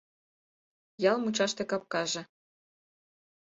Ял 1.11 1.17
мучаште 1.23 1.63
капкаже 1.71 2.21